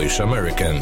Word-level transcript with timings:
Polish 0.00 0.20
American. 0.20 0.76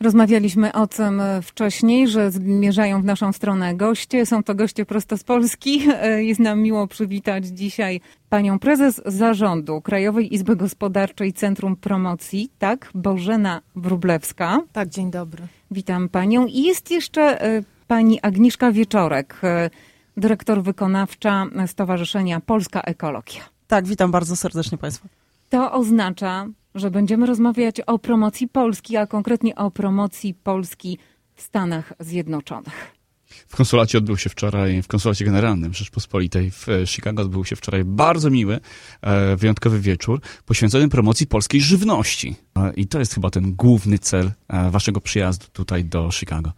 Rozmawialiśmy 0.00 0.72
o 0.72 0.86
tym 0.86 1.22
wcześniej, 1.42 2.08
że 2.08 2.30
zmierzają 2.30 3.02
w 3.02 3.04
naszą 3.04 3.32
stronę 3.32 3.74
goście. 3.74 4.26
Są 4.26 4.42
to 4.42 4.54
goście 4.54 4.86
prosto 4.86 5.18
z 5.18 5.24
Polski. 5.24 5.82
Jest 6.28 6.40
nam 6.40 6.60
miło 6.60 6.86
przywitać 6.86 7.46
dzisiaj 7.46 8.00
panią 8.28 8.58
prezes 8.58 9.02
zarządu 9.06 9.80
Krajowej 9.80 10.34
Izby 10.34 10.56
Gospodarczej 10.56 11.32
Centrum 11.32 11.76
Promocji, 11.76 12.50
tak, 12.58 12.90
Bożena 12.94 13.60
Wrublewska. 13.76 14.60
Tak, 14.72 14.88
dzień 14.88 15.10
dobry. 15.10 15.46
Witam 15.70 16.08
panią. 16.08 16.46
I 16.46 16.62
jest 16.62 16.90
jeszcze 16.90 17.42
e, 17.42 17.62
pani 17.86 18.20
Agnieszka 18.22 18.72
Wieczorek, 18.72 19.40
e, 19.42 19.70
dyrektor 20.16 20.62
wykonawcza 20.62 21.46
Stowarzyszenia 21.66 22.40
Polska 22.40 22.80
Ekologia. 22.80 23.42
Tak, 23.66 23.86
witam 23.86 24.10
bardzo 24.10 24.36
serdecznie 24.36 24.78
państwa. 24.78 25.21
To 25.52 25.72
oznacza, 25.72 26.46
że 26.74 26.90
będziemy 26.90 27.26
rozmawiać 27.26 27.80
o 27.80 27.98
promocji 27.98 28.48
Polski, 28.48 28.96
a 28.96 29.06
konkretnie 29.06 29.54
o 29.54 29.70
promocji 29.70 30.34
Polski 30.34 30.98
w 31.34 31.42
Stanach 31.42 31.92
Zjednoczonych. 31.98 33.01
W 33.48 33.56
konsulacie 33.56 33.98
odbył 33.98 34.16
się 34.16 34.30
wczoraj, 34.30 34.82
w 34.82 34.88
konsulacie 34.88 35.24
generalnym 35.24 35.74
Rzeczpospolitej 35.74 36.50
w 36.50 36.66
Chicago 36.86 37.22
odbył 37.22 37.44
się 37.44 37.56
wczoraj 37.56 37.84
bardzo 37.84 38.30
miły, 38.30 38.60
e, 39.02 39.36
wyjątkowy 39.36 39.80
wieczór 39.80 40.20
poświęcony 40.46 40.88
promocji 40.88 41.26
polskiej 41.26 41.60
żywności. 41.60 42.36
E, 42.56 42.72
I 42.76 42.86
to 42.86 42.98
jest 42.98 43.14
chyba 43.14 43.30
ten 43.30 43.54
główny 43.54 43.98
cel 43.98 44.30
e, 44.48 44.70
waszego 44.70 45.00
przyjazdu 45.00 45.46
tutaj 45.52 45.84
do 45.84 46.10
Chicago. 46.10 46.52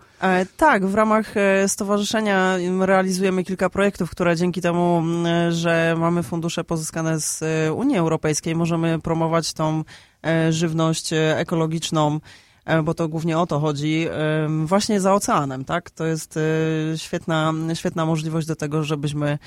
Tak, 0.57 0.87
w 0.87 0.95
ramach 0.95 1.35
stowarzyszenia 1.67 2.57
realizujemy 2.81 3.45
kilka 3.45 3.71
projektów, 3.71 4.11
które 4.11 4.37
dzięki 4.37 4.61
temu, 4.61 5.03
że 5.51 5.95
mamy 5.99 6.23
fundusze 6.23 6.65
pozyskane 6.65 7.21
z 7.21 7.43
Unii 7.75 7.97
Europejskiej, 7.97 8.55
możemy 8.55 8.99
promować 8.99 9.53
tą 9.53 9.85
żywność 10.51 11.11
ekologiczną 11.37 12.21
E, 12.21 12.21
bo 12.85 12.95
to 12.95 13.09
głównie 13.09 13.39
o 13.39 13.47
to 13.47 13.61
chodzi, 13.61 14.07
właśnie 14.65 15.01
za 15.01 15.15
oceanem, 15.15 15.65
tak? 15.65 15.91
To 15.91 16.05
jest 16.05 16.37
e, 16.37 16.41
świetna, 16.99 17.53
świetna 17.75 18.07
możliwość 18.07 18.47
do 18.47 18.57
tego, 18.57 18.83
żebyśmy 18.83 19.29
e, 19.31 19.39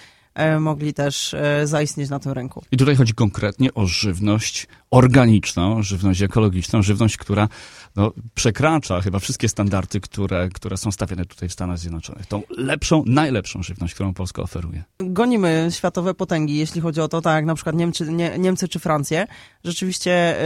mogli 0.60 0.94
też 0.94 1.36
zaistnieć 1.64 2.10
na 2.10 2.20
tym 2.20 2.32
rynku. 2.32 2.64
I 2.72 2.78
tutaj 2.78 2.96
chodzi 2.96 3.14
konkretnie 3.14 3.74
o 3.74 3.86
żywność 3.86 4.68
organiczną, 4.92 5.84
żywność 5.84 6.22
ekologiczną, 6.22 6.82
żywność, 6.82 7.18
która 7.18 7.50
no, 7.96 8.12
przekracza 8.36 9.02
chyba 9.02 9.20
wszystkie 9.20 9.50
standardy, 9.50 10.00
które, 10.00 10.50
które 10.50 10.78
są 10.78 10.92
stawiane 10.92 11.26
tutaj 11.26 11.50
w 11.50 11.54
Stanach 11.54 11.78
Zjednoczonych. 11.78 12.26
Tą 12.26 12.42
lepszą, 12.50 13.04
najlepszą 13.06 13.64
żywność, 13.64 13.94
którą 13.94 14.14
Polska 14.14 14.42
oferuje. 14.42 14.84
Gonimy 15.00 15.68
światowe 15.72 16.14
potęgi, 16.14 16.58
jeśli 16.58 16.82
chodzi 16.82 17.02
o 17.02 17.08
to, 17.08 17.22
tak 17.22 17.36
jak 17.36 17.46
na 17.46 17.56
przykład 17.56 17.76
Niemcy, 17.76 18.12
nie, 18.12 18.38
Niemcy 18.40 18.68
czy 18.68 18.80
Francję. 18.80 19.28
Rzeczywiście 19.64 20.38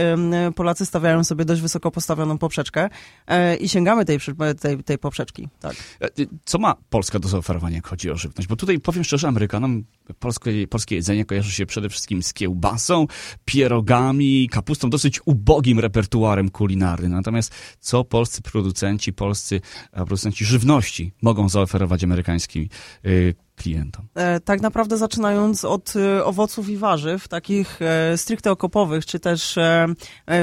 Polacy 0.56 0.86
stawiają 0.86 1.24
sobie 1.24 1.44
dość 1.44 1.62
wysoko 1.62 1.90
postawioną 1.90 2.38
poprzeczkę 2.38 2.88
e, 3.26 3.56
i 3.56 3.68
sięgamy 3.68 4.04
tej, 4.04 4.18
tej, 4.60 4.84
tej 4.84 4.98
poprzeczki. 4.98 5.48
Tak. 5.60 5.76
E, 6.00 6.08
co 6.44 6.58
ma 6.58 6.74
Polska 6.90 7.18
do 7.18 7.28
zaoferowania, 7.28 7.76
jak 7.76 7.86
chodzi 7.86 8.10
o 8.10 8.16
żywność? 8.16 8.48
Bo 8.48 8.56
tutaj 8.56 8.80
powiem 8.80 9.04
szczerze, 9.04 9.28
Amerykanom 9.28 9.81
polskie, 10.18 10.68
polskie 10.68 10.94
jedzenie 10.94 11.24
kojarzy 11.24 11.52
się 11.52 11.66
przede 11.66 11.88
wszystkim 11.88 12.22
z 12.22 12.32
kiełbasą, 12.32 13.06
pierogami, 13.44 14.48
kapustą, 14.48 14.90
dosyć 14.90 15.20
ubogim 15.24 15.78
repertuarem 15.80 16.50
kulinarnym. 16.50 17.12
Natomiast 17.12 17.54
co 17.80 18.04
polscy 18.04 18.42
producenci, 18.42 19.12
polscy 19.12 19.60
producenci 19.92 20.44
żywności 20.44 21.12
mogą 21.22 21.48
zaoferować 21.48 22.04
amerykańskim 22.04 22.68
y, 23.06 23.34
klientom? 23.56 24.06
E, 24.14 24.40
tak 24.40 24.60
naprawdę 24.60 24.98
zaczynając 24.98 25.64
od 25.64 25.94
owoców 26.24 26.68
i 26.68 26.76
warzyw, 26.76 27.28
takich 27.28 27.82
e, 27.82 28.18
stricte 28.18 28.50
okopowych, 28.50 29.06
czy 29.06 29.20
też 29.20 29.58
e, 29.58 29.86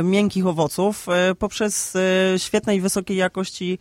miękkich 0.03 0.47
owoców, 0.47 1.08
poprzez 1.40 1.97
świetnej 2.38 2.81
wysokiej 2.81 3.18
jakości 3.18 3.80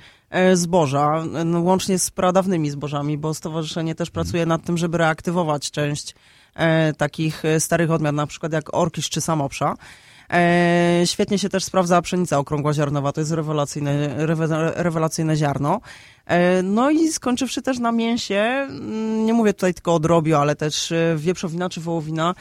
zboża, 0.54 1.24
no, 1.44 1.60
łącznie 1.60 1.98
z 1.98 2.10
pradawnymi 2.10 2.70
zbożami, 2.70 3.18
bo 3.18 3.34
stowarzyszenie 3.34 3.94
też 3.94 4.10
pracuje 4.10 4.46
nad 4.46 4.64
tym, 4.64 4.78
żeby 4.78 4.98
reaktywować 4.98 5.70
część 5.70 6.14
takich 6.96 7.42
starych 7.58 7.90
odmian, 7.90 8.14
na 8.14 8.26
przykład 8.26 8.52
jak 8.52 8.74
orkisz 8.74 9.10
czy 9.10 9.20
samopsza. 9.20 9.74
E, 10.32 11.02
świetnie 11.04 11.38
się 11.38 11.48
też 11.48 11.64
sprawdza 11.64 12.02
pszenica 12.02 12.38
okrągłoziarnowa, 12.38 13.12
to 13.12 13.20
jest 13.20 13.32
rewelacyjne, 13.32 14.26
rewelacyjne 14.76 15.36
ziarno. 15.36 15.80
E, 16.26 16.62
no 16.62 16.90
i 16.90 17.08
skończywszy 17.08 17.62
też 17.62 17.78
na 17.78 17.92
mięsie, 17.92 18.34
mm, 18.34 19.26
nie 19.26 19.34
mówię 19.34 19.54
tutaj 19.54 19.74
tylko 19.74 19.94
o 19.94 20.00
drobiu, 20.00 20.36
ale 20.36 20.56
też 20.56 20.92
e, 20.92 21.14
wieprzowina 21.16 21.68
czy 21.68 21.80
wołowina 21.80 22.34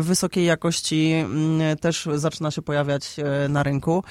wysokiej 0.00 0.44
jakości 0.44 1.12
mm, 1.12 1.76
też 1.76 2.08
zaczyna 2.14 2.50
się 2.50 2.62
pojawiać 2.62 3.16
na 3.48 3.62
rynku. 3.62 4.04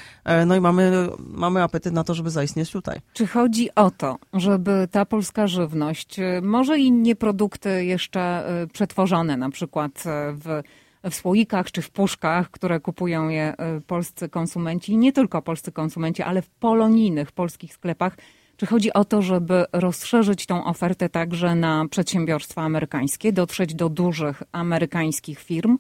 No 0.46 0.56
i 0.56 0.62
mamy, 0.62 1.09
mamy 1.20 1.64
apetyt 1.64 1.94
na 1.94 2.04
to, 2.04 2.14
żeby 2.14 2.30
zaistnieć 2.30 2.72
tutaj. 2.72 3.00
Czy 3.14 3.28
chodzi 3.28 3.70
o 3.75 3.92
to, 3.92 4.18
żeby 4.34 4.88
ta 4.92 5.06
polska 5.06 5.48
żywność, 5.48 6.18
może 6.42 6.80
i 6.80 6.92
nie 6.92 7.16
produkty 7.16 7.86
jeszcze 7.86 8.44
przetworzone, 8.74 9.38
na 9.38 9.50
przykład 9.50 10.04
w 10.34 10.62
w 11.10 11.16
słoikach 11.16 11.72
czy 11.72 11.82
w 11.82 11.92
puszkach, 11.92 12.52
które 12.52 12.80
kupują 12.80 13.30
je 13.30 13.54
y, 13.78 13.82
polscy 13.82 14.30
konsumenci, 14.30 14.98
nie 14.98 15.12
tylko 15.12 15.42
polscy 15.42 15.72
konsumenci, 15.72 16.24
ale 16.24 16.42
w 16.42 16.50
polonijnych 16.50 17.32
polskich 17.32 17.74
sklepach. 17.74 18.18
Czy 18.58 18.66
chodzi 18.66 18.94
o 18.94 19.06
to, 19.06 19.22
żeby 19.22 19.66
rozszerzyć 19.74 20.46
tą 20.46 20.66
ofertę 20.66 21.10
także 21.10 21.56
na 21.56 21.86
przedsiębiorstwa 21.90 22.62
amerykańskie, 22.62 23.34
dotrzeć 23.34 23.76
do 23.76 23.90
dużych 23.90 24.44
amerykańskich 24.52 25.40
firm? 25.40 25.78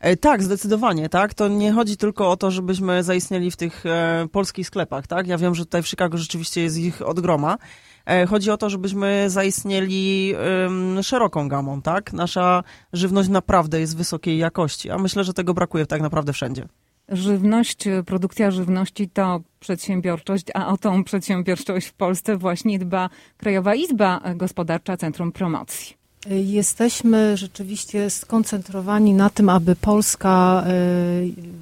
E, 0.00 0.16
tak, 0.16 0.42
zdecydowanie, 0.42 1.08
tak. 1.08 1.34
To 1.34 1.48
nie 1.48 1.72
chodzi 1.72 1.96
tylko 1.96 2.30
o 2.30 2.36
to, 2.36 2.50
żebyśmy 2.50 3.02
zaistnieli 3.02 3.50
w 3.50 3.56
tych 3.56 3.86
e, 3.86 4.26
polskich 4.32 4.66
sklepach, 4.66 5.06
tak. 5.06 5.26
Ja 5.26 5.38
wiem, 5.38 5.54
że 5.54 5.64
tutaj 5.64 5.82
w 5.82 5.88
Chicago 5.88 6.18
rzeczywiście 6.18 6.62
jest 6.62 6.78
ich 6.78 7.02
od 7.02 7.20
groma. 7.20 7.58
E, 8.06 8.26
chodzi 8.26 8.50
o 8.50 8.56
to, 8.56 8.70
żebyśmy 8.70 9.24
zaistnieli 9.30 10.34
um, 10.62 11.02
szeroką 11.02 11.48
gamą, 11.48 11.82
tak. 11.82 12.12
Nasza 12.12 12.62
żywność 12.92 13.28
naprawdę 13.28 13.80
jest 13.80 13.96
wysokiej 13.96 14.38
jakości, 14.38 14.90
a 14.90 14.98
myślę, 14.98 15.24
że 15.24 15.34
tego 15.34 15.54
brakuje 15.54 15.86
tak 15.86 16.02
naprawdę 16.02 16.32
wszędzie. 16.32 16.66
Żywność, 17.08 17.84
produkcja 18.06 18.50
żywności 18.50 19.08
to 19.08 19.40
przedsiębiorczość, 19.60 20.46
a 20.54 20.72
o 20.72 20.76
tą 20.76 21.04
przedsiębiorczość 21.04 21.86
w 21.86 21.92
Polsce 21.92 22.36
właśnie 22.36 22.78
dba 22.78 23.10
Krajowa 23.36 23.74
Izba 23.74 24.20
Gospodarcza 24.36 24.96
Centrum 24.96 25.32
Promocji. 25.32 25.99
Jesteśmy 26.28 27.36
rzeczywiście 27.36 28.10
skoncentrowani 28.10 29.14
na 29.14 29.30
tym, 29.30 29.48
aby 29.48 29.76
Polska 29.76 30.64
e, 30.66 30.72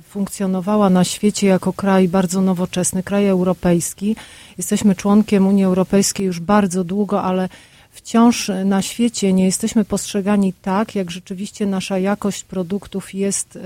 funkcjonowała 0.09 0.91
na 0.91 1.05
świecie 1.05 1.47
jako 1.47 1.73
kraj 1.73 2.09
bardzo 2.09 2.41
nowoczesny, 2.41 3.03
kraj 3.03 3.27
europejski. 3.27 4.17
Jesteśmy 4.59 4.95
członkiem 4.95 5.47
Unii 5.47 5.65
Europejskiej 5.65 6.27
już 6.27 6.41
bardzo 6.41 6.85
długo, 6.85 7.23
ale 7.23 7.49
wciąż 7.91 8.51
na 8.65 8.83
świecie 8.83 9.33
nie 9.33 9.45
jesteśmy 9.45 9.85
postrzegani 9.85 10.53
tak, 10.63 10.95
jak 10.95 11.11
rzeczywiście 11.11 11.67
nasza 11.67 11.99
jakość 11.99 12.45
produktów 12.45 13.15
jest 13.15 13.57
e, 13.57 13.61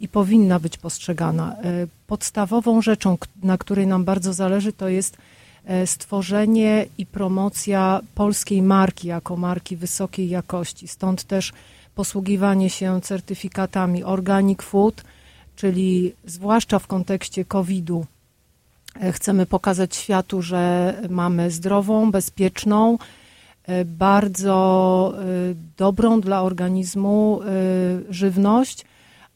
i 0.00 0.08
powinna 0.08 0.60
być 0.60 0.78
postrzegana. 0.78 1.56
E, 1.64 1.86
podstawową 2.06 2.82
rzeczą, 2.82 3.18
na 3.42 3.58
której 3.58 3.86
nam 3.86 4.04
bardzo 4.04 4.32
zależy, 4.32 4.72
to 4.72 4.88
jest 4.88 5.16
stworzenie 5.86 6.86
i 6.98 7.06
promocja 7.06 8.00
polskiej 8.14 8.62
marki 8.62 9.08
jako 9.08 9.36
marki 9.36 9.76
wysokiej 9.76 10.28
jakości. 10.28 10.88
Stąd 10.88 11.24
też 11.24 11.52
posługiwanie 11.94 12.70
się 12.70 13.00
certyfikatami 13.00 14.04
Organic 14.04 14.62
Food, 14.62 15.04
czyli 15.56 16.12
zwłaszcza 16.24 16.78
w 16.78 16.86
kontekście 16.86 17.44
COVID-u 17.44 18.06
e, 19.00 19.12
chcemy 19.12 19.46
pokazać 19.46 19.96
światu, 19.96 20.42
że 20.42 20.94
mamy 21.10 21.50
zdrową, 21.50 22.10
bezpieczną, 22.10 22.98
e, 23.64 23.84
bardzo 23.84 25.14
dobrą 25.76 26.20
dla 26.20 26.42
organizmu 26.42 27.40
żywność, 28.10 28.84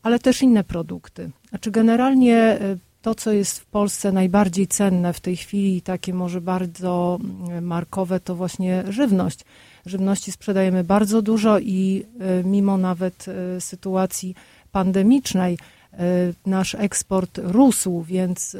ale 0.03 0.19
też 0.19 0.43
inne 0.43 0.65
produkty. 0.65 1.31
Znaczy 1.49 1.71
generalnie 1.71 2.59
to, 3.03 3.15
co 3.15 3.33
jest 3.33 3.59
w 3.59 3.67
Polsce 3.67 4.13
najbardziej 4.13 4.67
cenne 4.67 5.13
w 5.13 5.21
tej 5.21 5.37
chwili, 5.37 5.83
takie 5.83 6.15
może 6.15 6.41
bardzo 6.41 7.19
mm, 7.21 7.65
markowe, 7.65 8.21
to 8.21 8.35
właśnie 8.35 8.85
żywność. 8.89 9.41
Żywności 9.87 10.33
sprzedajemy 10.33 10.85
bardzo 10.85 11.23
dużo 11.23 11.59
i 11.59 12.05
e, 12.21 12.45
mimo 12.45 12.79
nawet 12.79 13.27
e, 13.29 13.61
sytuacji 13.61 14.35
pandemicznej, 14.73 15.59
e, 15.93 15.99
nasz 16.47 16.75
eksport 16.75 17.41
rósł, 17.43 18.03
więc 18.03 18.57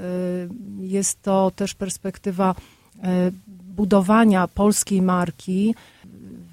jest 0.81 1.23
to 1.23 1.53
też 1.57 1.75
perspektywa 1.75 2.55
budowania 3.49 4.49
polskiej 4.49 5.03
marki 5.03 5.75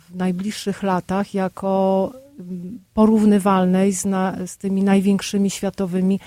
w 0.10 0.16
najbliższych 0.16 0.84
latach 0.84 1.34
jako 1.34 2.12
mm, 2.40 2.80
porównywalnej 2.94 3.94
z, 3.94 4.06
na, 4.06 4.48
z 4.48 4.58
tymi 4.58 4.84
największymi 4.84 5.50
światowymi 5.50 6.20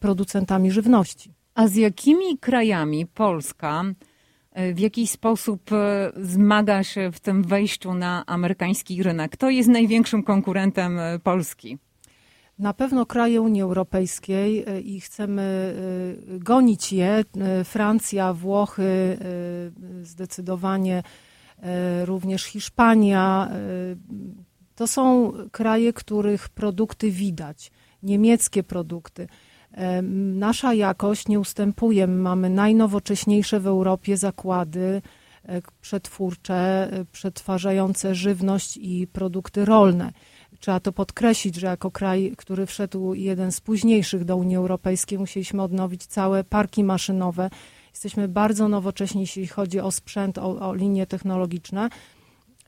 producentami 0.00 0.70
żywności. 0.70 1.32
A 1.54 1.68
z 1.68 1.74
jakimi 1.74 2.38
krajami 2.38 3.06
Polska 3.06 3.84
e, 4.52 4.74
w 4.74 4.78
jakiś 4.78 5.10
sposób 5.10 5.72
e, 5.72 6.12
zmaga 6.16 6.84
się 6.84 7.12
w 7.12 7.20
tym 7.20 7.42
wejściu 7.42 7.94
na 7.94 8.26
amerykański 8.26 9.02
rynek? 9.02 9.32
Kto 9.32 9.50
jest 9.50 9.68
największym 9.68 10.22
konkurentem 10.22 10.98
Polski? 11.22 11.78
Na 12.58 12.74
pewno 12.74 13.06
kraje 13.06 13.40
Unii 13.40 13.62
Europejskiej 13.62 14.64
i 14.84 15.00
chcemy 15.00 15.74
gonić 16.38 16.92
je. 16.92 17.24
Francja, 17.64 18.32
Włochy, 18.32 19.18
zdecydowanie 20.02 21.02
również 22.04 22.44
Hiszpania. 22.44 23.50
To 24.74 24.86
są 24.86 25.32
kraje, 25.52 25.92
których 25.92 26.48
produkty 26.48 27.10
widać, 27.10 27.70
niemieckie 28.02 28.62
produkty. 28.62 29.28
Nasza 30.34 30.74
jakość 30.74 31.28
nie 31.28 31.40
ustępuje. 31.40 32.06
Mamy 32.06 32.50
najnowocześniejsze 32.50 33.60
w 33.60 33.66
Europie 33.66 34.16
zakłady 34.16 35.02
e, 35.44 35.62
przetwórcze, 35.80 36.88
e, 36.92 37.04
przetwarzające 37.04 38.14
żywność 38.14 38.76
i 38.76 39.06
produkty 39.06 39.64
rolne. 39.64 40.12
Trzeba 40.60 40.80
to 40.80 40.92
podkreślić, 40.92 41.56
że 41.56 41.66
jako 41.66 41.90
kraj, 41.90 42.32
który 42.36 42.66
wszedł 42.66 43.14
jeden 43.14 43.52
z 43.52 43.60
późniejszych 43.60 44.24
do 44.24 44.36
Unii 44.36 44.56
Europejskiej, 44.56 45.18
musieliśmy 45.18 45.62
odnowić 45.62 46.06
całe 46.06 46.44
parki 46.44 46.84
maszynowe. 46.84 47.50
Jesteśmy 47.90 48.28
bardzo 48.28 48.68
nowocześni, 48.68 49.20
jeśli 49.20 49.46
chodzi 49.46 49.80
o 49.80 49.90
sprzęt, 49.90 50.38
o, 50.38 50.68
o 50.68 50.74
linie 50.74 51.06
technologiczne. 51.06 51.88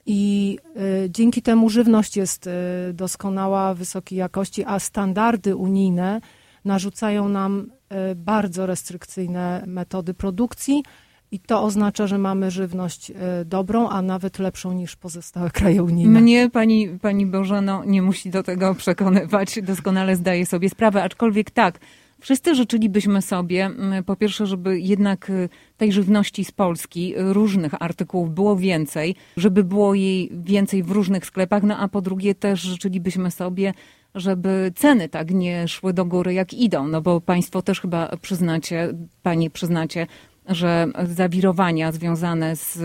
I 0.06 0.58
y, 1.04 1.10
dzięki 1.10 1.43
temu 1.43 1.70
żywność 1.70 2.16
jest 2.16 2.46
y, 2.46 2.50
doskonała, 2.93 3.75
wysokiej 3.75 4.19
jakości, 4.19 4.64
a 4.64 4.78
standardy 4.78 5.56
unijne 5.56 6.20
narzucają 6.64 7.28
nam 7.28 7.70
y, 8.10 8.14
bardzo 8.14 8.66
restrykcyjne 8.66 9.64
metody 9.66 10.14
produkcji. 10.14 10.82
I 11.31 11.40
to 11.40 11.62
oznacza, 11.62 12.06
że 12.06 12.19
mamy 12.19 12.50
żywność 12.50 13.12
dobrą, 13.44 13.88
a 13.88 14.02
nawet 14.02 14.38
lepszą 14.38 14.72
niż 14.72 14.96
pozostałe 14.96 15.50
kraje 15.60 15.82
unijne. 15.82 16.20
Mnie 16.20 16.50
pani, 16.50 16.88
pani 16.88 17.26
Bożeno 17.26 17.84
nie 17.84 18.02
musi 18.02 18.31
do 18.31 18.43
tego 18.43 18.75
przekonywać. 18.75 19.58
Doskonale 19.62 20.16
zdaję 20.16 20.46
sobie 20.46 20.70
sprawę, 20.70 21.02
aczkolwiek 21.02 21.50
tak, 21.50 21.81
Wszyscy 22.23 22.55
życzylibyśmy 22.55 23.23
sobie, 23.23 23.71
po 24.07 24.17
pierwsze, 24.17 24.47
żeby 24.47 24.81
jednak 24.81 25.31
y, 25.31 25.49
tej 25.77 25.93
żywności 25.93 26.45
z 26.45 26.53
Polski, 26.53 27.19
y, 27.19 27.33
różnych 27.33 27.83
artykułów 27.83 28.35
było 28.35 28.57
więcej, 28.57 29.15
żeby 29.37 29.65
było 29.65 29.95
jej 29.95 30.31
więcej 30.45 30.83
w 30.83 30.91
różnych 30.91 31.27
sklepach, 31.27 31.63
no 31.63 31.79
a 31.79 31.89
po 31.89 32.01
drugie 32.01 32.35
też 32.35 32.61
życzylibyśmy 32.61 33.31
sobie, 33.31 33.75
żeby 34.15 34.73
ceny 34.77 35.09
tak 35.09 35.31
nie 35.31 35.69
szły 35.69 35.93
do 35.93 36.05
góry, 36.05 36.35
jak 36.35 36.55
idą, 36.55 36.89
no 36.89 37.01
bo 37.01 37.21
państwo 37.21 37.63
też 37.63 37.81
chyba 37.81 38.17
przyznacie, 38.17 38.95
pani 39.23 39.51
przyznacie, 39.51 40.07
że 40.49 40.87
zawirowania 41.05 41.93
związane 41.93 42.57
z, 42.57 42.79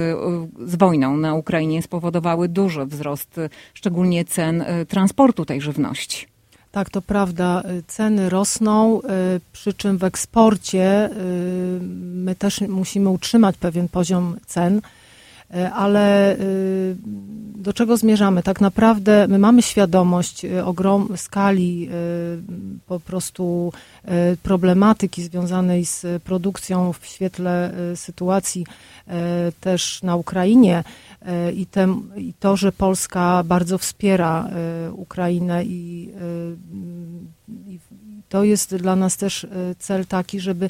z 0.66 0.76
wojną 0.76 1.18
na 1.18 1.34
Ukrainie 1.34 1.82
spowodowały 1.82 2.50
duży 2.50 2.86
wzrost, 2.86 3.40
szczególnie 3.74 4.26
cen 4.26 4.62
y, 4.62 4.86
transportu 4.86 5.46
tej 5.46 5.62
żywności. 5.62 6.37
Tak, 6.72 6.90
to 6.90 7.02
prawda. 7.02 7.64
Ceny 7.88 8.30
rosną, 8.30 9.02
y, 9.02 9.04
przy 9.54 9.74
czym 9.74 9.98
w 9.98 10.04
eksporcie 10.04 11.10
y, 11.12 11.80
my 12.14 12.36
też 12.36 12.62
musimy 12.62 13.10
utrzymać 13.10 13.58
pewien 13.58 13.88
poziom 13.88 14.38
cen, 14.46 14.82
ale 15.74 16.38
do 17.56 17.74
czego 17.74 17.98
zmierzamy? 17.98 18.44
Tak 18.44 18.62
naprawdę 18.62 19.28
my 19.28 19.40
mamy 19.40 19.62
świadomość 19.62 20.46
ogrom 20.66 21.18
skali 21.18 21.90
po 22.88 23.00
prostu 23.00 23.74
problematyki 24.44 25.24
związanej 25.24 25.86
z 25.86 26.24
produkcją 26.24 26.94
w 26.94 27.06
świetle 27.06 27.74
sytuacji 27.96 28.66
też 29.62 30.04
na 30.04 30.16
Ukrainie 30.16 30.84
i, 31.56 31.66
tem, 31.66 32.12
i 32.18 32.34
to, 32.34 32.58
że 32.58 32.72
Polska 32.72 33.44
bardzo 33.44 33.78
wspiera 33.78 34.50
e, 34.50 34.92
Ukrainę 34.92 35.66
i, 35.66 36.12
e, 36.16 37.72
i 37.72 37.80
to 38.30 38.44
jest 38.44 38.76
dla 38.76 38.96
nas 38.96 39.18
też 39.18 39.44
e, 39.44 39.48
cel 39.80 40.06
taki, 40.06 40.40
żeby 40.40 40.70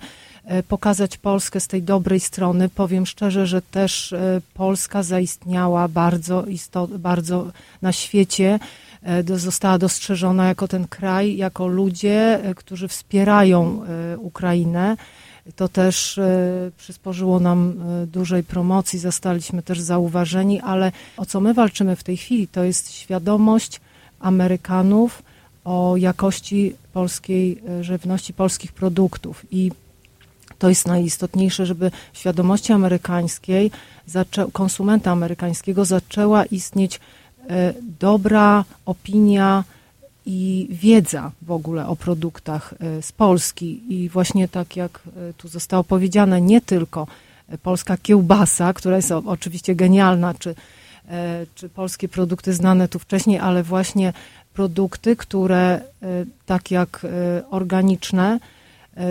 pokazać 0.67 1.17
Polskę 1.17 1.59
z 1.59 1.67
tej 1.67 1.83
dobrej 1.83 2.19
strony. 2.19 2.69
Powiem 2.69 3.05
szczerze, 3.05 3.47
że 3.47 3.61
też 3.61 4.15
Polska 4.53 5.03
zaistniała 5.03 5.87
bardzo, 5.87 6.45
istot, 6.45 6.97
bardzo 6.97 7.51
na 7.81 7.91
świecie, 7.91 8.59
została 9.35 9.77
dostrzeżona 9.77 10.47
jako 10.47 10.67
ten 10.67 10.87
kraj, 10.87 11.37
jako 11.37 11.67
ludzie, 11.67 12.39
którzy 12.55 12.87
wspierają 12.87 13.81
Ukrainę. 14.17 14.97
To 15.55 15.67
też 15.67 16.17
e, 16.17 16.71
przysporzyło 16.77 17.39
nam 17.39 17.73
e, 18.03 18.07
dużej 18.07 18.43
promocji, 18.43 18.99
zostaliśmy 18.99 19.63
też 19.63 19.79
zauważeni, 19.79 20.61
ale 20.61 20.91
o 21.17 21.25
co 21.25 21.39
my 21.39 21.53
walczymy 21.53 21.95
w 21.95 22.03
tej 22.03 22.17
chwili, 22.17 22.47
to 22.47 22.63
jest 22.63 22.91
świadomość 22.91 23.81
Amerykanów 24.19 25.23
o 25.63 25.97
jakości 25.97 26.75
polskiej 26.97 27.61
e, 27.69 27.83
żywności, 27.83 28.33
polskich 28.33 28.71
produktów. 28.73 29.45
I 29.51 29.71
to 30.59 30.69
jest 30.69 30.87
najistotniejsze, 30.87 31.65
żeby 31.65 31.91
w 32.13 32.17
świadomości 32.17 32.73
amerykańskiej, 32.73 33.71
konsumenta 34.53 35.11
amerykańskiego 35.11 35.85
zaczęła 35.85 36.45
istnieć 36.45 36.99
dobra 37.99 38.65
opinia 38.85 39.63
i 40.29 40.67
wiedza 40.69 41.31
w 41.41 41.51
ogóle 41.51 41.87
o 41.87 41.95
produktach 41.95 42.73
e, 42.79 43.01
z 43.01 43.11
Polski. 43.11 43.93
I 43.93 44.09
właśnie 44.09 44.47
tak 44.47 44.75
jak 44.75 44.99
e, 45.29 45.33
tu 45.33 45.47
zostało 45.47 45.83
powiedziane, 45.83 46.41
nie 46.41 46.61
tylko 46.61 47.07
e, 47.49 47.57
polska 47.57 47.97
kiełbasa, 47.97 48.73
która 48.73 48.95
jest 48.95 49.11
oczywiście 49.11 49.75
genialna, 49.75 50.33
czy, 50.33 50.55
czy 51.55 51.69
polskie 51.69 52.07
produkty 52.07 52.53
znane 52.53 52.87
tu 52.87 52.99
wcześniej, 52.99 53.39
ale 53.39 53.63
właśnie 53.63 54.13
produkty, 54.57 55.15
które 55.15 55.81
tak 56.45 56.71
jak 56.71 57.05
organiczne 57.49 58.39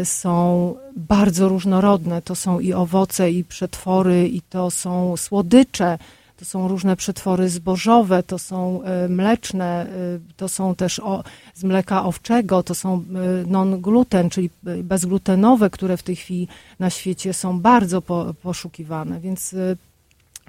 są 0.04 0.74
bardzo 0.96 1.48
różnorodne. 1.48 2.22
To 2.22 2.34
są 2.34 2.60
i 2.60 2.72
owoce, 2.72 3.30
i 3.30 3.44
przetwory, 3.44 4.28
i 4.28 4.42
to 4.42 4.70
są 4.70 5.16
słodycze, 5.16 5.98
to 6.36 6.44
są 6.44 6.68
różne 6.68 6.96
przetwory 6.96 7.48
zbożowe, 7.48 8.22
to 8.22 8.38
są 8.38 8.82
e, 8.82 9.08
mleczne, 9.08 9.86
e, 9.86 9.88
to 10.36 10.48
są 10.48 10.74
też 10.74 11.00
o, 11.00 11.24
z 11.54 11.64
mleka 11.64 12.04
owczego, 12.04 12.62
to 12.62 12.74
są 12.74 12.94
e, 12.94 13.02
non-gluten, 13.46 14.30
czyli 14.30 14.50
bezglutenowe, 14.62 15.70
które 15.70 15.96
w 15.96 16.02
tej 16.02 16.16
chwili 16.16 16.48
na 16.78 16.90
świecie 16.90 17.32
są 17.32 17.60
bardzo 17.60 18.02
po, 18.02 18.34
poszukiwane, 18.42 19.20
więc 19.20 19.54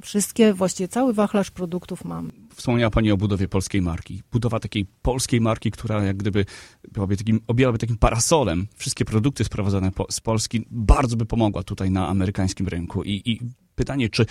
wszystkie, 0.01 0.54
właściwie 0.54 0.88
cały 0.88 1.13
wachlarz 1.13 1.51
produktów 1.51 2.06
mamy. 2.06 2.32
Wspomniała 2.56 2.89
Pani 2.89 3.12
o 3.12 3.18
budowie 3.18 3.48
polskiej 3.48 3.82
marki. 3.82 4.22
Budowa 4.32 4.60
takiej 4.60 4.86
polskiej 5.01 5.42
marki, 5.42 5.72
która 5.72 6.04
jak 6.04 6.18
gdyby 6.18 6.46
byłaby 6.92 7.18
takim, 7.18 7.39
objęłaby 7.48 7.77
takim 7.77 7.98
parasolem 7.98 8.68
wszystkie 8.75 9.06
produkty 9.06 9.44
sprowadzane 9.44 9.92
po, 9.92 10.06
z 10.10 10.20
Polski, 10.20 10.66
bardzo 10.72 11.18
by 11.18 11.25
pomogła 11.25 11.63
tutaj 11.63 11.92
na 11.92 12.08
amerykańskim 12.08 12.68
rynku. 12.68 13.04
I, 13.04 13.22
i 13.25 13.39
pytanie, 13.75 14.10
czy 14.10 14.25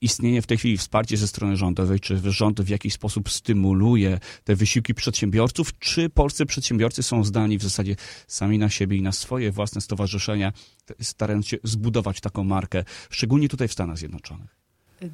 istnieje 0.00 0.42
w 0.42 0.46
tej 0.46 0.58
chwili 0.58 0.76
wsparcie 0.78 1.16
ze 1.16 1.28
strony 1.28 1.56
rządowej, 1.56 2.00
czy 2.00 2.20
rząd 2.24 2.60
w 2.60 2.68
jakiś 2.68 2.94
sposób 2.94 3.30
stymuluje 3.30 4.20
te 4.44 4.56
wysiłki 4.56 4.94
przedsiębiorców, 4.94 5.78
czy 5.78 6.10
polscy 6.10 6.46
przedsiębiorcy 6.46 7.02
są 7.02 7.24
zdani 7.24 7.58
w 7.58 7.62
zasadzie 7.62 7.96
sami 8.28 8.58
na 8.58 8.68
siebie 8.68 8.96
i 8.96 9.02
na 9.02 9.12
swoje 9.12 9.52
własne 9.52 9.80
stowarzyszenia, 9.80 10.52
starając 11.00 11.46
się 11.48 11.56
zbudować 11.64 12.20
taką 12.20 12.44
markę, 12.44 12.84
szczególnie 13.10 13.48
tutaj 13.48 13.68
w 13.68 13.72
Stanach 13.72 13.98
Zjednoczonych? 13.98 14.63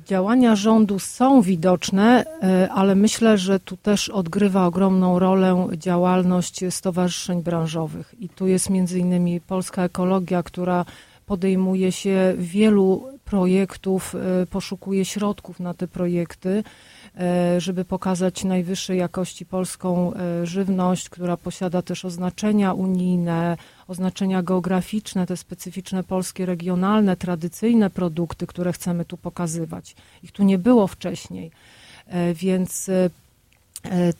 Działania 0.07 0.57
rządu 0.57 0.99
są 0.99 1.43
widoczne, 1.43 2.25
e, 2.43 2.69
ale 2.73 2.95
myślę, 2.95 3.39
że 3.39 3.61
tu 3.61 3.77
też 3.77 4.09
odgrywa 4.09 4.67
ogromną 4.67 5.19
rolę 5.19 5.69
działalność 5.77 6.61
stowarzyszeń 6.71 7.43
branżowych. 7.43 8.15
I 8.21 8.29
tu 8.29 8.47
jest 8.47 8.71
między 8.71 8.99
innymi 8.99 9.41
Polska 9.41 9.83
Ekologia, 9.83 10.43
która 10.43 10.85
podejmuje 11.27 11.93
się 11.93 12.35
wielu 12.39 13.05
projektów, 13.25 14.15
e, 14.15 14.47
poszukuje 14.47 15.05
środków 15.05 15.61
na 15.61 15.75
te 15.75 15.89
projekty, 15.89 16.65
żeby 17.59 17.85
pokazać 17.85 18.45
najwyższej 18.45 18.99
jakości 18.99 19.47
polską 19.47 20.15
e, 20.15 20.47
żywność, 20.47 21.09
która 21.09 21.37
posiada 21.37 21.83
też 21.83 22.05
oznaczenia 22.05 22.73
unijne, 22.73 23.57
oznaczenia 23.89 24.43
geograficzne, 24.43 25.27
te 25.27 25.37
specyficzne 25.37 26.05
polskie, 26.05 26.47
regionalne, 26.47 27.17
tradycyjne 27.17 27.91
produkty, 27.91 28.47
które 28.47 28.73
chcemy 28.73 29.05
tu 29.05 29.17
pokazywać. 29.17 29.97
Ich 30.23 30.33
tu 30.33 30.43
nie 30.43 30.59
było 30.59 30.87
wcześniej, 30.87 31.51
więc 32.35 32.91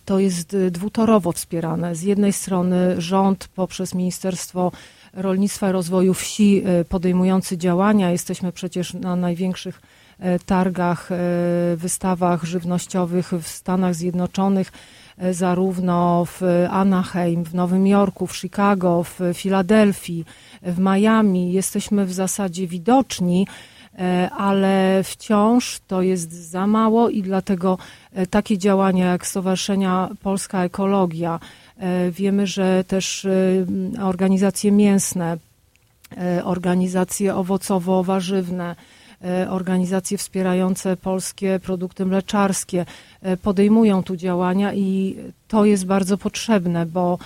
to 0.05 0.19
jest 0.19 0.57
dwutorowo 0.71 1.33
wspierane. 1.33 1.95
Z 1.95 2.03
jednej 2.03 2.33
strony 2.33 3.01
rząd 3.01 3.49
poprzez 3.49 3.95
Ministerstwo 3.95 4.73
Rolnictwa 5.13 5.69
i 5.69 5.73
Rozwoju 5.73 6.15
Wsi 6.15 6.63
e, 6.65 6.85
podejmujący 6.85 7.59
działania. 7.59 8.11
Jesteśmy 8.11 8.53
przecież 8.53 8.95
na 8.95 9.17
największych 9.17 9.81
e, 9.81 10.10
targach, 10.47 11.13
e, 11.13 11.17
wystawach 11.77 12.45
żywnościowych 12.45 13.33
w 13.43 13.49
Stanach 13.49 13.95
Zjednoczonych, 13.95 14.73
zarówno 15.31 16.25
w 16.25 16.43
Anaheim, 16.71 17.45
w 17.45 17.55
Nowym 17.55 17.87
Jorku, 17.87 18.27
w 18.27 18.37
Chicago, 18.37 19.05
w 19.05 19.21
Filadelfii, 19.35 20.25
w 20.63 20.79
Miami. 20.79 21.53
Jesteśmy 21.53 22.07
w 22.07 22.13
zasadzie 22.13 22.67
widoczni, 22.67 23.47
ale 24.37 25.01
wciąż 25.05 25.81
to 25.87 26.03
jest 26.03 26.33
za 26.33 26.67
mało 26.67 27.09
i 27.09 27.23
dlatego 27.23 27.79
takie 28.31 28.59
działania 28.59 29.07
jak 29.07 29.27
Stowarzyszenia 29.27 30.09
Polska 30.23 30.65
Ekologia, 30.65 31.41
Wiemy, 32.11 32.47
że 32.47 32.85
też 32.85 33.27
organizacje 34.03 34.73
mięsne, 34.73 35.37
organizacje 36.45 37.35
owocowo-warzywne, 37.35 38.75
organizacje 39.49 40.19
wspierające 40.19 40.97
polskie 40.97 41.61
produkty 41.63 42.07
mleczarskie 42.07 42.87
podejmują 43.43 44.03
tu 44.03 44.17
działania 44.17 44.75
i 44.75 45.17
to 45.49 45.65
jest 45.65 45.87
bardzo 45.87 46.19
potrzebne, 46.19 46.87
bo 46.87 47.19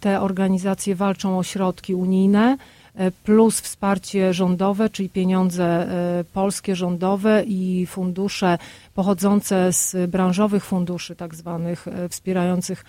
te 0.00 0.20
organizacje 0.20 0.94
walczą 0.94 1.38
o 1.38 1.42
środki 1.42 1.94
unijne, 1.94 2.56
E, 2.98 3.10
plus 3.10 3.60
wsparcie 3.60 4.34
rządowe, 4.34 4.90
czyli 4.90 5.08
pieniądze 5.08 5.64
e, 5.64 6.24
polskie 6.32 6.76
rządowe 6.76 7.44
i 7.46 7.86
fundusze 7.86 8.58
pochodzące 8.94 9.72
z 9.72 10.10
branżowych 10.10 10.64
funduszy, 10.64 11.16
tak 11.16 11.34
zwanych, 11.34 11.88
e, 11.88 12.08
wspierających 12.08 12.84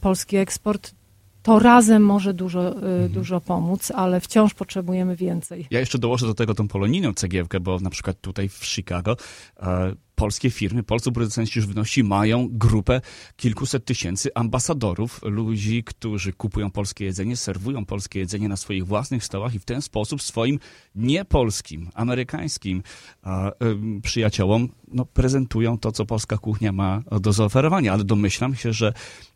polski 0.00 0.36
eksport 0.36 0.94
to 1.48 1.58
razem 1.58 2.02
może 2.04 2.34
dużo, 2.34 2.74
mhm. 2.74 3.08
dużo 3.08 3.40
pomóc, 3.40 3.90
ale 3.90 4.20
wciąż 4.20 4.54
potrzebujemy 4.54 5.16
więcej. 5.16 5.66
Ja 5.70 5.80
jeszcze 5.80 5.98
dołożę 5.98 6.26
do 6.26 6.34
tego 6.34 6.54
tą 6.54 6.68
polonijną 6.68 7.14
cegiełkę, 7.14 7.60
bo 7.60 7.78
na 7.80 7.90
przykład 7.90 8.20
tutaj 8.20 8.48
w 8.48 8.64
Chicago 8.64 9.16
e, 9.56 9.94
polskie 10.18 10.50
firmy, 10.50 10.82
polscy 10.82 11.12
producenci 11.12 11.60
żywności 11.60 12.04
mają 12.04 12.48
grupę 12.50 13.00
kilkuset 13.36 13.84
tysięcy 13.84 14.30
ambasadorów, 14.34 15.20
ludzi, 15.22 15.84
którzy 15.84 16.32
kupują 16.32 16.70
polskie 16.70 17.04
jedzenie, 17.04 17.36
serwują 17.36 17.84
polskie 17.84 18.18
jedzenie 18.18 18.48
na 18.48 18.56
swoich 18.56 18.86
własnych 18.86 19.24
stołach 19.24 19.54
i 19.54 19.58
w 19.58 19.64
ten 19.64 19.82
sposób 19.82 20.22
swoim 20.22 20.58
niepolskim, 20.94 21.90
amerykańskim 21.94 22.82
a, 23.22 23.52
przyjaciołom 24.02 24.68
no, 24.92 25.04
prezentują 25.04 25.78
to, 25.78 25.92
co 25.92 26.06
polska 26.06 26.38
kuchnia 26.38 26.72
ma 26.72 27.02
do 27.20 27.32
zaoferowania. 27.32 27.92
Ale 27.92 28.04
domyślam 28.04 28.54
się, 28.54 28.72
że 28.72 28.92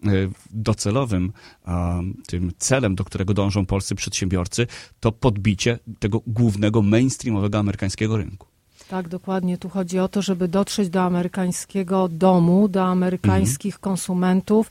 y, 0.06 0.30
docelowym 0.50 1.32
a, 1.64 2.00
tym 2.26 2.52
celem, 2.58 2.94
do 2.94 3.04
którego 3.04 3.34
dążą 3.34 3.66
polscy 3.66 3.94
przedsiębiorcy, 3.94 4.66
to 5.00 5.12
podbicie 5.12 5.78
tego 5.98 6.22
głównego 6.26 6.82
mainstreamowego 6.82 7.58
amerykańskiego 7.58 8.16
rynku. 8.16 8.51
Tak, 8.92 9.08
dokładnie. 9.08 9.58
Tu 9.58 9.68
chodzi 9.68 9.98
o 9.98 10.08
to, 10.08 10.22
żeby 10.22 10.48
dotrzeć 10.48 10.88
do 10.88 11.02
amerykańskiego 11.02 12.08
domu, 12.08 12.68
do 12.68 12.84
amerykańskich 12.84 13.74
mhm. 13.74 13.82
konsumentów. 13.82 14.70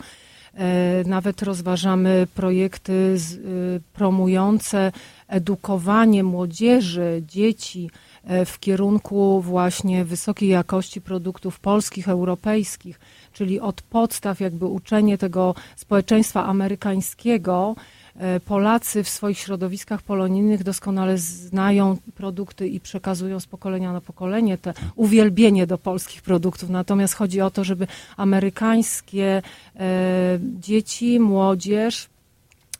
E, 0.54 1.04
nawet 1.06 1.42
rozważamy 1.42 2.28
projekty 2.36 2.94
y, 2.94 3.82
promujące 3.94 4.92
edukowanie 5.28 6.24
młodzieży, 6.24 7.24
dzieci 7.28 7.90
e, 8.24 8.46
w 8.46 8.60
kierunku 8.60 9.42
właśnie 9.42 10.06
wysokiej 10.06 10.50
jakości 10.50 11.02
produktów 11.02 11.60
polskich, 11.60 12.10
europejskich, 12.10 13.00
czyli 13.34 13.60
od 13.60 13.82
podstaw 13.82 14.40
jakby 14.40 14.66
uczenie 14.66 15.18
tego 15.18 15.56
społeczeństwa 15.76 16.46
amerykańskiego, 16.46 17.76
Polacy 18.46 19.04
w 19.04 19.10
swoich 19.10 19.40
środowiskach 19.40 20.02
polonijnych 20.02 20.64
doskonale 20.64 21.18
znają 21.18 21.98
produkty 22.16 22.68
i 22.68 22.80
przekazują 22.80 23.40
z 23.40 23.46
pokolenia 23.46 23.94
na 23.94 24.02
pokolenie 24.02 24.58
te 24.58 24.74
uwielbienie 24.96 25.68
do 25.68 25.78
polskich 25.78 26.22
produktów. 26.22 26.70
Natomiast 26.70 27.14
chodzi 27.14 27.42
o 27.42 27.52
to, 27.52 27.64
żeby 27.64 27.88
amerykańskie 28.18 29.42
e, 29.76 30.40
dzieci, 30.60 31.20
młodzież 31.20 32.08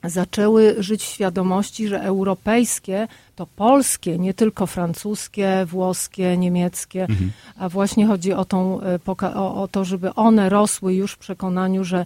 zaczęły 0.04 0.76
żyć 0.80 1.04
w 1.04 1.08
świadomości, 1.08 1.88
że 1.88 2.02
europejskie 2.02 3.08
to 3.36 3.48
polskie, 3.56 4.20
nie 4.20 4.34
tylko 4.34 4.68
francuskie, 4.68 5.66
włoskie, 5.66 6.38
niemieckie, 6.38 7.02
mhm. 7.02 7.32
a 7.58 7.70
właśnie 7.70 8.08
chodzi 8.08 8.34
o, 8.34 8.46
tą, 8.46 8.82
e, 8.82 9.00
o, 9.36 9.62
o 9.62 9.68
to, 9.68 9.86
żeby 9.86 10.14
one 10.14 10.50
rosły 10.50 10.94
już 10.94 11.12
w 11.12 11.18
przekonaniu, 11.18 11.84
że 11.84 12.06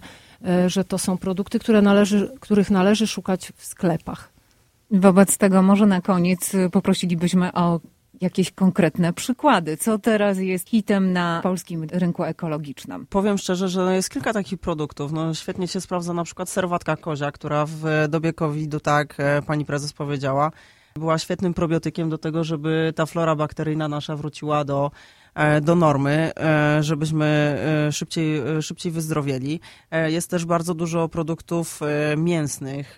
że 0.66 0.84
to 0.84 0.98
są 0.98 1.18
produkty, 1.18 1.58
które 1.58 1.82
należy, 1.82 2.32
których 2.40 2.70
należy 2.70 3.06
szukać 3.06 3.52
w 3.56 3.64
sklepach. 3.64 4.32
Wobec 4.90 5.38
tego 5.38 5.62
może 5.62 5.86
na 5.86 6.00
koniec 6.00 6.52
poprosilibyśmy 6.72 7.52
o 7.52 7.80
jakieś 8.20 8.50
konkretne 8.50 9.12
przykłady. 9.12 9.76
Co 9.76 9.98
teraz 9.98 10.38
jest 10.38 10.68
hitem 10.68 11.12
na 11.12 11.40
polskim 11.42 11.86
rynku 11.92 12.24
ekologicznym? 12.24 13.06
Powiem 13.06 13.38
szczerze, 13.38 13.68
że 13.68 13.94
jest 13.94 14.10
kilka 14.10 14.32
takich 14.32 14.58
produktów. 14.58 15.12
No, 15.12 15.34
świetnie 15.34 15.68
się 15.68 15.80
sprawdza 15.80 16.12
na 16.12 16.24
przykład 16.24 16.48
serwatka 16.48 16.96
kozia, 16.96 17.32
która 17.32 17.66
w 17.66 17.84
dobie 18.08 18.32
COVID-u, 18.32 18.80
tak 18.80 19.14
e, 19.18 19.42
pani 19.42 19.64
prezes 19.64 19.92
powiedziała, 19.92 20.50
była 20.94 21.18
świetnym 21.18 21.54
probiotykiem 21.54 22.10
do 22.10 22.18
tego, 22.18 22.44
żeby 22.44 22.92
ta 22.96 23.06
flora 23.06 23.36
bakteryjna 23.36 23.88
nasza 23.88 24.16
wróciła 24.16 24.64
do 24.64 24.90
E, 24.90 25.25
do 25.62 25.74
normy, 25.74 26.32
e, 26.36 26.82
żebyśmy 26.82 27.26
e, 27.88 27.92
szybciej, 27.92 28.42
szybciej 28.62 28.92
wyzdrowieli. 28.92 29.60
Jest 30.06 30.30
też 30.30 30.44
bardzo 30.44 30.74
dużo 30.74 31.08
produktów 31.08 31.80
mięsnych. 32.16 32.96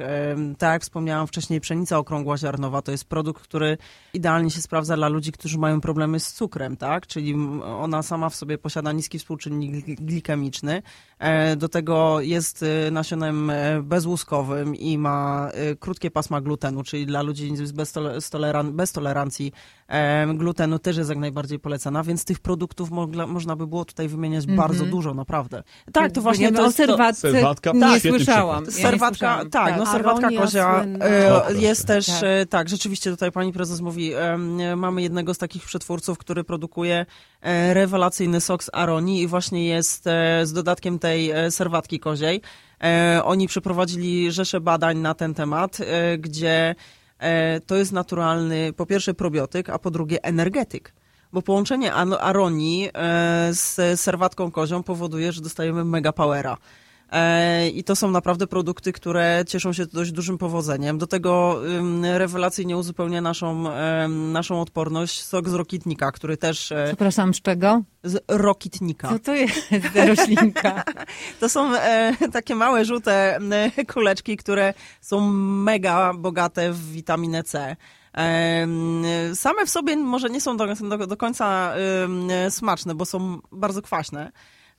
Tak 0.58 0.72
jak 0.72 0.82
wspomniałam 0.82 1.26
wcześniej, 1.26 1.60
pszenica 1.60 1.98
okrągła 1.98 2.36
ziarnowa 2.36 2.82
to 2.82 2.92
jest 2.92 3.04
produkt, 3.04 3.42
który 3.42 3.78
idealnie 4.14 4.50
się 4.50 4.60
sprawdza 4.60 4.96
dla 4.96 5.08
ludzi, 5.08 5.32
którzy 5.32 5.58
mają 5.58 5.80
problemy 5.80 6.20
z 6.20 6.32
cukrem, 6.32 6.76
tak? 6.76 7.06
Czyli 7.06 7.34
ona 7.64 8.02
sama 8.02 8.28
w 8.28 8.34
sobie 8.34 8.58
posiada 8.58 8.92
niski 8.92 9.18
współczynnik 9.18 9.84
glikemiczny. 10.00 10.82
Do 11.56 11.68
tego 11.68 12.20
jest 12.20 12.64
nasionem 12.90 13.52
bezłuskowym 13.82 14.76
i 14.76 14.98
ma 14.98 15.50
krótkie 15.80 16.10
pasma 16.10 16.40
glutenu, 16.40 16.82
czyli 16.82 17.06
dla 17.06 17.22
ludzi 17.22 17.52
bez, 17.74 17.92
toleran 18.30 18.72
bez 18.72 18.92
tolerancji 18.92 19.52
glutenu 20.34 20.78
też 20.78 20.96
jest 20.96 21.10
jak 21.10 21.18
najbardziej 21.18 21.58
polecana, 21.58 22.02
więc 22.02 22.24
tych 22.28 22.40
produktów 22.40 22.90
mogla, 22.90 23.26
można 23.26 23.56
by 23.56 23.66
było 23.66 23.84
tutaj 23.84 24.08
wymieniać 24.08 24.44
mm 24.44 24.56
-hmm. 24.56 24.58
bardzo 24.58 24.84
dużo, 24.84 25.14
naprawdę. 25.14 25.62
Tak, 25.92 26.12
to 26.12 26.20
właśnie 26.20 26.52
to 26.52 26.64
jest... 26.64 26.76
serwatce 26.76 27.32
serwatka, 27.32 27.72
nie 27.72 27.80
tak, 27.80 28.02
słyszałam. 28.02 28.64
Ja 28.64 28.70
serwatka, 28.70 29.42
nie 29.42 29.50
tak, 29.50 29.78
no 29.78 29.86
serwatka 29.86 30.28
kozia 30.30 30.84
e, 31.00 31.54
jest 31.54 31.86
też, 31.86 32.06
tak. 32.06 32.22
E, 32.22 32.46
tak. 32.46 32.68
rzeczywiście 32.68 33.10
tutaj 33.10 33.32
pani 33.32 33.52
prezes 33.52 33.80
mówi, 33.80 34.12
e, 34.14 34.76
mamy 34.76 35.02
jednego 35.02 35.34
z 35.34 35.38
takich 35.38 35.64
przetwórców, 35.64 36.18
który 36.18 36.44
produkuje 36.44 37.06
e, 37.40 37.74
rewelacyjny 37.74 38.40
sok 38.40 38.64
z 38.64 38.70
aronii 38.72 39.22
i 39.22 39.26
właśnie 39.26 39.66
jest 39.66 40.06
e, 40.06 40.46
z 40.46 40.52
dodatkiem 40.52 40.98
tej 40.98 41.30
e, 41.30 41.50
serwatki 41.50 42.00
koziej. 42.00 42.40
Oni 43.24 43.48
przeprowadzili 43.48 44.32
rzesze 44.32 44.60
badań 44.60 44.98
na 44.98 45.14
ten 45.14 45.34
temat, 45.34 45.78
gdzie 46.18 46.74
to 47.66 47.76
jest 47.76 47.92
naturalny, 47.92 48.72
po 48.72 48.86
pierwsze 48.86 49.14
probiotyk, 49.14 49.70
a 49.70 49.78
po 49.78 49.90
drugie 49.90 50.24
energetyk 50.24 50.92
bo 51.32 51.42
połączenie 51.42 51.94
aronii 51.94 52.88
e, 52.88 53.48
z 53.52 54.00
serwatką 54.00 54.50
kozią 54.50 54.82
powoduje, 54.82 55.32
że 55.32 55.40
dostajemy 55.40 55.84
mega 55.84 56.12
powera. 56.12 56.56
E, 57.12 57.68
I 57.68 57.84
to 57.84 57.96
są 57.96 58.10
naprawdę 58.10 58.46
produkty, 58.46 58.92
które 58.92 59.44
cieszą 59.46 59.72
się 59.72 59.86
dość 59.86 60.12
dużym 60.12 60.38
powodzeniem. 60.38 60.98
Do 60.98 61.06
tego 61.06 61.60
rewelacyjnie 62.02 62.76
uzupełnia 62.76 63.20
naszą, 63.20 63.64
naszą 64.08 64.60
odporność 64.60 65.24
sok 65.24 65.48
z 65.48 65.54
rokitnika, 65.54 66.12
który 66.12 66.36
też... 66.36 66.72
E, 66.72 66.84
Przepraszam, 66.86 67.34
z 67.34 67.40
czego? 67.42 67.82
Z 68.04 68.24
rokitnika. 68.28 69.08
Co 69.08 69.18
to 69.18 69.34
jest 69.34 69.72
roślinka? 70.08 70.82
to 71.40 71.48
są 71.48 71.72
takie 72.32 72.54
małe, 72.54 72.84
żółte 72.84 73.38
kuleczki, 73.92 74.36
które 74.36 74.74
są 75.00 75.20
mega 75.30 76.14
bogate 76.14 76.72
w 76.72 76.92
witaminę 76.92 77.42
C. 77.42 77.76
Same 79.34 79.66
w 79.66 79.70
sobie 79.70 79.96
może 79.96 80.30
nie 80.30 80.40
są 80.40 80.56
do, 80.56 80.74
do, 80.74 81.06
do 81.06 81.16
końca 81.16 81.74
smaczne, 82.50 82.94
bo 82.94 83.04
są 83.04 83.38
bardzo 83.52 83.82
kwaśne. 83.82 84.32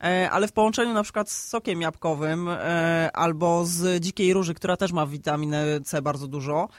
E, 0.04 0.30
ale 0.32 0.48
w 0.48 0.52
połączeniu 0.52 0.94
na 0.94 1.04
przykład 1.04 1.30
z 1.30 1.48
sokiem 1.48 1.82
jabłkowym 1.82 2.50
e, 2.50 3.10
albo 3.14 3.66
z 3.66 4.04
dzikiej 4.04 4.34
róży, 4.34 4.54
która 4.54 4.78
też 4.78 4.92
ma 4.92 5.06
witaminę 5.06 5.66
C 5.86 6.02
bardzo 6.02 6.28
dużo, 6.28 6.70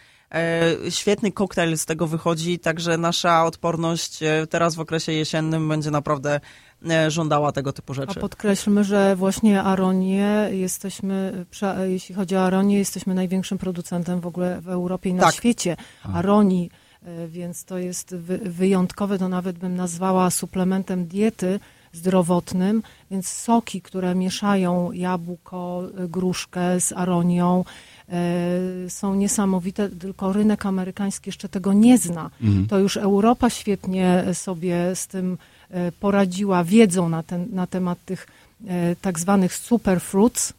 świetny 0.91 1.33
koktajl 1.33 1.77
z 1.77 1.87
tego 1.87 2.07
wychodzi, 2.07 2.59
także 2.59 2.99
nasza 2.99 3.45
odporność 3.45 4.19
teraz 4.51 4.75
w 4.75 4.81
okresie 4.81 5.13
jesiennym 5.13 5.69
będzie 5.69 5.91
naprawdę 5.91 6.41
E, 6.89 7.11
żądała 7.11 7.53
tego 7.53 7.73
typu 7.73 7.95
rzeczy. 7.95 8.15
A 8.17 8.21
podkreślmy, 8.21 8.85
że 8.85 9.17
właśnie 9.17 9.63
Aronię 9.63 10.49
jesteśmy, 10.51 11.45
jeśli 11.87 12.15
chodzi 12.15 12.37
o 12.37 12.45
Aronię, 12.45 12.79
jesteśmy 12.79 13.15
największym 13.15 13.59
producentem 13.59 14.21
w 14.21 14.27
ogóle 14.27 14.61
w 14.61 14.69
Europie 14.69 15.11
i 15.11 15.15
na 15.15 15.23
tak. 15.23 15.35
świecie 15.35 15.77
Aronii, 16.03 16.71
e, 17.03 17.29
więc 17.29 17.65
to 17.65 17.79
jest 17.79 18.15
wyjątkowe, 18.45 19.19
to 19.19 19.29
nawet 19.29 19.59
bym 19.59 19.77
nazwała 19.77 20.31
suplementem 20.31 21.07
diety 21.07 21.61
zdrowotnym, 21.93 22.83
więc 23.11 23.29
soki, 23.29 23.83
które 23.83 24.15
mieszają 24.15 24.93
jabłko, 24.93 25.83
gruszkę 26.09 26.81
z 26.81 26.93
aronią, 26.93 27.65
e, 28.09 28.91
są 28.91 29.15
niesamowite, 29.15 29.89
tylko 29.89 30.33
rynek 30.33 30.67
amerykański 30.67 31.29
jeszcze 31.29 31.49
tego 31.49 31.73
nie 31.73 31.99
zna. 31.99 32.31
Mhm. 32.43 32.67
To 32.67 32.79
już 32.79 32.97
Europa 32.97 33.51
świetnie 33.51 34.25
sobie 34.33 34.97
z 34.97 35.07
tym 35.07 35.39
E, 35.71 35.93
poradziła 35.93 36.65
wiedzą 36.65 37.09
na, 37.09 37.23
ten, 37.23 37.47
na 37.53 37.67
temat 37.67 37.99
tych 38.05 38.27
e, 38.67 38.97
tak 38.97 39.19
zwanych 39.19 39.55
superfruits, 39.55 40.53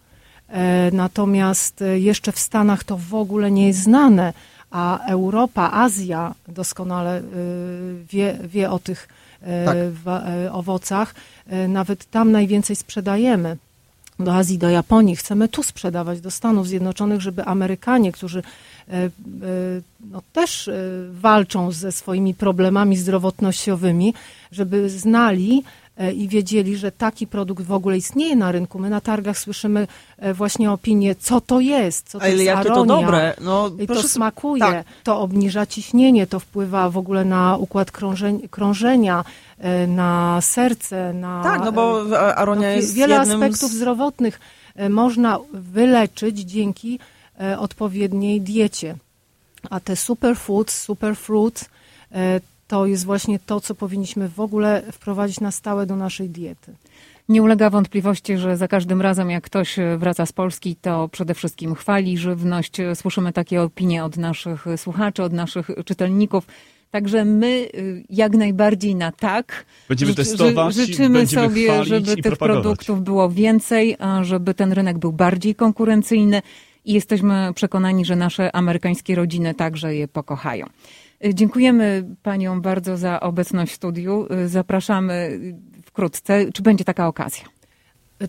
e, 0.47 0.91
natomiast 0.91 1.83
jeszcze 1.95 2.31
w 2.31 2.39
Stanach 2.39 2.83
to 2.83 2.97
w 2.97 3.15
ogóle 3.15 3.51
nie 3.51 3.67
jest 3.67 3.79
znane, 3.79 4.33
a 4.71 5.05
Europa, 5.07 5.71
Azja 5.71 6.35
doskonale 6.47 7.21
wie, 8.11 8.39
wie 8.43 8.71
o 8.71 8.79
tych 8.79 9.07
tak. 9.65 9.77
owocach. 10.51 11.15
Nawet 11.67 12.05
tam 12.05 12.31
najwięcej 12.31 12.75
sprzedajemy. 12.75 13.57
do 14.24 14.36
Azji, 14.36 14.57
do 14.57 14.69
Japonii, 14.69 15.15
chcemy 15.15 15.48
tu 15.48 15.63
sprzedawać, 15.63 16.21
do 16.21 16.31
Stanów 16.31 16.67
Zjednoczonych, 16.67 17.21
żeby 17.21 17.45
Amerykanie, 17.45 18.12
którzy 18.12 18.39
e, 18.89 18.93
e, 18.93 19.10
no, 20.12 20.21
też 20.33 20.67
e, 20.67 20.74
walczą 21.12 21.71
ze 21.71 21.91
swoimi 21.91 22.33
problemami 22.33 22.98
zdrowotnościowymi, 22.98 24.13
żeby 24.51 24.89
znali 24.89 25.63
i 26.15 26.27
wiedzieli, 26.27 26.77
że 26.77 26.91
taki 26.91 27.27
produkt 27.27 27.65
w 27.65 27.71
ogóle 27.71 27.98
istnieje 27.98 28.36
na 28.36 28.51
rynku. 28.51 28.79
My 28.79 28.89
na 28.89 29.01
targach 29.01 29.38
słyszymy 29.38 29.88
właśnie 30.33 30.71
opinię, 30.71 31.15
co 31.15 31.41
to 31.41 31.60
jest, 31.60 32.10
co 32.10 32.19
to 32.19 32.24
Ale 32.24 32.33
jest 32.33 32.45
jakie 32.45 32.60
aronia. 32.71 32.75
to 32.95 33.01
dobre. 33.01 33.33
No, 33.41 33.71
I 33.79 33.88
to 33.88 33.93
proszę- 33.93 34.07
smakuje, 34.07 34.63
tak. 34.63 34.86
to 35.03 35.19
obniża 35.19 35.65
ciśnienie, 35.65 36.27
to 36.27 36.39
wpływa 36.39 36.89
w 36.89 36.98
ogóle 36.98 37.25
na 37.25 37.57
układ 37.57 37.91
krążeń, 37.91 38.50
krążenia, 38.50 39.24
e, 39.60 39.88
na 39.88 40.39
serce, 40.41 41.13
na... 41.13 41.43
Tak, 41.43 41.62
no 41.65 41.71
bo 41.71 42.03
aronia 42.36 42.69
no, 42.69 42.75
jest 42.75 42.93
Wiele 42.93 43.19
aspektów 43.19 43.71
z... 43.71 43.75
zdrowotnych 43.75 44.39
e, 44.75 44.89
można 44.89 45.39
wyleczyć 45.53 46.39
dzięki 46.39 47.00
e, 47.41 47.60
odpowiedniej 47.60 48.41
diecie. 48.41 48.95
A 49.69 49.79
te 49.79 49.95
superfoods, 49.95 50.81
superfruit, 50.81 51.65
e, 52.12 52.39
to 52.71 52.85
jest 52.85 53.05
właśnie 53.05 53.39
to, 53.39 53.61
co 53.61 53.75
powinniśmy 53.75 54.29
w 54.29 54.39
ogóle 54.39 54.83
wprowadzić 54.91 55.39
na 55.39 55.51
stałe 55.51 55.85
do 55.85 55.95
naszej 55.95 56.29
diety. 56.29 56.73
Nie 57.29 57.43
ulega 57.43 57.69
wątpliwości, 57.69 58.37
że 58.37 58.57
za 58.57 58.67
każdym 58.67 59.01
razem, 59.01 59.29
jak 59.29 59.43
ktoś 59.43 59.75
wraca 59.97 60.25
z 60.25 60.31
Polski, 60.31 60.75
to 60.75 61.09
przede 61.09 61.33
wszystkim 61.33 61.75
chwali 61.75 62.17
żywność. 62.17 62.77
Słyszymy 62.95 63.33
takie 63.33 63.61
opinie 63.61 64.03
od 64.03 64.17
naszych 64.17 64.65
słuchaczy, 64.77 65.23
od 65.23 65.33
naszych 65.33 65.69
czytelników. 65.85 66.47
Także 66.91 67.25
my 67.25 67.47
y, 67.47 68.03
jak 68.09 68.33
najbardziej 68.33 68.95
na 68.95 69.11
tak. 69.11 69.65
Będziemy 69.89 70.11
Ży- 70.11 70.15
testować, 70.15 70.75
ży- 70.75 70.85
Życzymy 70.85 71.09
będziemy 71.19 71.47
sobie, 71.47 71.83
żeby 71.83 72.17
tych 72.17 72.37
produktów 72.37 73.03
było 73.03 73.29
więcej, 73.29 73.95
a 73.99 74.23
żeby 74.23 74.53
ten 74.53 74.71
rynek 74.71 74.97
był 74.97 75.11
bardziej 75.11 75.55
konkurencyjny 75.55 76.41
i 76.85 76.93
jesteśmy 76.93 77.51
przekonani, 77.55 78.05
że 78.05 78.15
nasze 78.15 78.55
amerykańskie 78.55 79.15
rodziny 79.15 79.53
także 79.53 79.95
je 79.95 80.07
pokochają. 80.07 80.65
Y, 81.25 81.35
Dziękujemy 81.35 82.03
paniom 82.23 82.61
bardzo 82.61 82.97
za 82.97 83.19
obecność 83.19 83.71
w 83.71 83.75
studiu. 83.75 84.27
Y, 84.33 84.47
Zapraszamy 84.47 85.13
y, 85.13 85.55
wkrótce. 85.85 86.51
Czy 86.51 86.61
będzie 86.61 86.83
taka 86.85 87.07
okazja? 87.07 87.45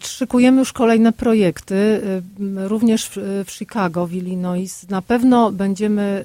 Szykujemy 0.01 0.59
już 0.59 0.73
kolejne 0.73 1.13
projekty, 1.13 1.75
y, 1.75 2.23
również 2.69 3.07
w, 3.07 3.17
w 3.47 3.51
Chicago, 3.51 4.07
w 4.07 4.13
Illinois. 4.15 4.89
Na 4.89 5.03
pewno 5.03 5.53
będziemy 5.53 6.25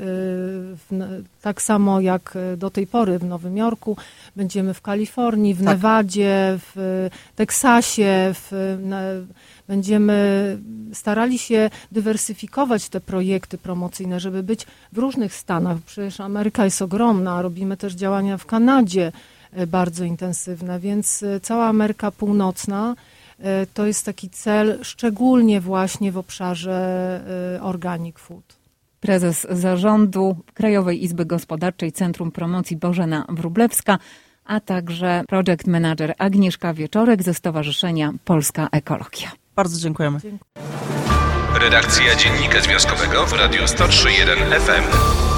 y, 0.91 1.23
tak 1.41 1.61
samo 1.61 2.01
jak 2.01 2.35
y, 2.53 2.57
do 2.57 2.69
tej 2.69 2.87
pory 2.87 3.19
w 3.19 3.23
Nowym 3.23 3.57
Jorku, 3.57 3.97
będziemy 4.35 4.73
w 4.73 4.81
Kalifornii, 4.81 5.53
w 5.53 5.57
Tak. 5.57 5.65
Nevadzie, 5.65 6.59
w 6.59 7.09
Teksasie, 7.35 8.33
w, 8.33 8.77
będziemy 9.67 10.57
starali 10.93 11.39
się 11.39 11.69
dywersyfikować 11.91 12.89
te 12.89 13.01
projekty 13.01 13.57
promocyjne, 13.57 14.19
żeby 14.19 14.43
być 14.43 14.65
w 14.93 14.97
różnych 14.97 15.35
stanach. 15.35 15.77
Przecież 15.85 16.19
Ameryka 16.19 16.65
jest 16.65 16.81
ogromna, 16.81 17.41
robimy 17.41 17.77
też 17.77 17.93
działania 17.93 18.37
w 18.37 18.45
Kanadzie 18.45 19.11
y, 19.59 19.67
bardzo 19.67 20.03
intensywne, 20.03 20.79
więc 20.79 21.23
y, 21.23 21.39
cała 21.43 21.65
Ameryka 21.65 22.11
Północna 22.11 22.95
E, 23.39 23.65
To 23.73 23.85
jest 23.85 24.05
taki 24.05 24.29
cel, 24.29 24.79
szczególnie 24.81 25.61
właśnie 25.61 26.11
w 26.11 26.17
obszarze 26.17 26.75
e, 27.57 27.61
organic 27.61 28.17
food. 28.17 28.57
prezes 28.99 29.47
zarządu 29.49 30.35
Krajowej 30.53 31.03
Izby 31.03 31.25
Gospodarczej 31.25 31.91
Centrum 31.91 32.31
Promocji 32.31 32.77
Bożena 32.77 33.25
Wróblewska, 33.29 33.99
a 34.45 34.59
także 34.59 35.23
project 35.27 35.67
manager 35.67 36.13
Agnieszka 36.17 36.73
Wieczorek 36.73 37.23
ze 37.23 37.33
Stowarzyszenia 37.33 38.13
Polska 38.25 38.67
Ekologia. 38.71 39.31
Bardzo 39.57 39.79
dziękujemy. 39.79 40.19
Redakcja 41.53 42.15
Dziennika 42.15 42.61
Związkowego 42.61 43.25
w 43.25 43.33
Radiu 43.33 43.63
103.1 43.63 44.59
FM. 44.59 45.36